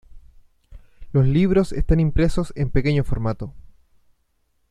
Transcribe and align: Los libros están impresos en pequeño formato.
Los 1.13 1.27
libros 1.27 1.73
están 1.73 1.99
impresos 1.99 2.53
en 2.55 2.71
pequeño 2.71 3.03
formato. 3.03 3.53